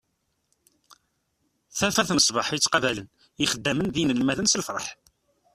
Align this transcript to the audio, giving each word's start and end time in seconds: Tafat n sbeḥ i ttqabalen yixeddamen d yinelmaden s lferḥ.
Tafat 1.77 2.09
n 2.13 2.19
sbeḥ 2.21 2.47
i 2.51 2.57
ttqabalen 2.59 3.07
yixeddamen 3.41 3.87
d 3.89 3.95
yinelmaden 3.99 4.49
s 4.49 4.55
lferḥ. 4.61 4.85